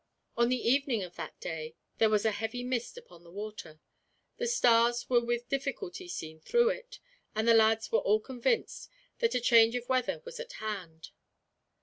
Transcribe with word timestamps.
On 0.35 0.49
the 0.49 0.67
evening 0.67 1.03
of 1.03 1.15
that 1.17 1.39
day 1.39 1.75
there 1.99 2.09
was 2.09 2.25
a 2.25 2.31
heavy 2.31 2.63
mist 2.63 2.97
upon 2.97 3.23
the 3.23 3.29
water. 3.29 3.79
The 4.37 4.47
stars 4.47 5.07
were 5.11 5.23
with 5.23 5.47
difficulty 5.47 6.07
seen 6.07 6.39
through 6.39 6.69
it, 6.69 6.97
and 7.35 7.47
the 7.47 7.53
lads 7.53 7.91
were 7.91 7.99
all 7.99 8.19
convinced 8.19 8.89
that 9.19 9.35
a 9.35 9.39
change 9.39 9.75
of 9.75 9.87
weather 9.87 10.19
was 10.25 10.39
at 10.39 10.53
hand. 10.53 11.11